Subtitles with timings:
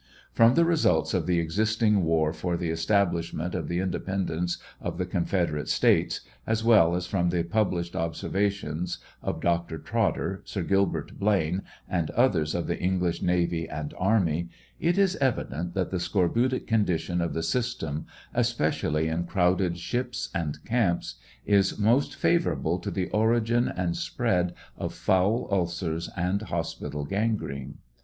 [0.33, 4.97] From the results of the existing war for the establishment of the in dependence of
[4.97, 9.77] the Confederate States, as well as from the published observations of Dr.
[9.77, 15.17] Trotter, Sir Gilbert Blane, and others of the Eng ligh navy and army, it is
[15.17, 21.77] evident that the scorbutic condition of the system, especially in crowded ships and camps, is
[21.77, 27.05] most favorable to REBEL TESTIMONY, 185 the origin and spread of foul ulcers and hospital
[27.05, 27.77] gangrene.